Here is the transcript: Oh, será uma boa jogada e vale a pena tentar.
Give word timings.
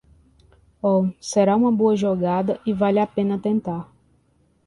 Oh, 0.81 1.11
será 1.21 1.55
uma 1.55 1.71
boa 1.71 1.95
jogada 1.95 2.59
e 2.65 2.73
vale 2.73 2.97
a 2.97 3.05
pena 3.05 3.37
tentar. 3.37 3.87